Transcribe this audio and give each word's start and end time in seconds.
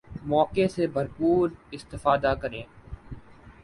موقع 0.25 0.65
سے 0.67 0.87
بھرپور 0.87 1.49
استفادہ 1.71 2.33
کریں 2.41 2.63